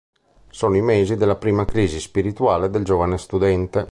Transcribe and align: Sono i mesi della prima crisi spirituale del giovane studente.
Sono 0.49 0.77
i 0.77 0.81
mesi 0.81 1.15
della 1.15 1.35
prima 1.35 1.63
crisi 1.63 1.99
spirituale 1.99 2.71
del 2.71 2.83
giovane 2.83 3.19
studente. 3.19 3.89